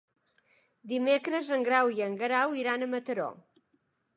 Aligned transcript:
Dimecres 0.93 1.51
en 1.57 1.65
Grau 1.67 1.91
i 1.99 2.01
en 2.07 2.15
Guerau 2.23 2.57
iran 2.63 2.87
a 2.87 2.89
Mataró. 2.95 3.29